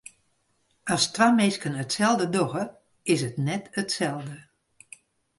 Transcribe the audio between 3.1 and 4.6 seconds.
is it net itselde.